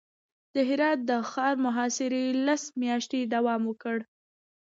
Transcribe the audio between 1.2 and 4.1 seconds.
ښار محاصرې لس میاشتې دوام وکړ.